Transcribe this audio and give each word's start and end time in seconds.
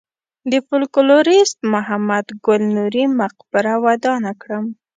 د 0.51 0.53
فولکلوریست 0.67 1.57
محمد 1.73 2.25
ګل 2.45 2.61
نوري 2.75 3.03
مقبره 3.21 3.73
ودانه 3.85 4.31
کړم. 4.41 4.65